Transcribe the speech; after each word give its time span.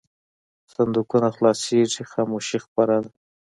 صندوقونه 0.73 1.27
خلاصېږي 1.35 2.03
خاموشي 2.11 2.57
خپره 2.65 2.95
ده. 3.03 3.09